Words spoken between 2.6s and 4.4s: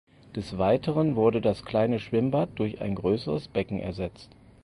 ein größeres Becken ersetzt.